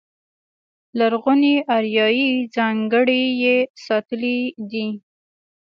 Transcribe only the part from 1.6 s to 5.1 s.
اریایي ځانګړنې یې ساتلې دي.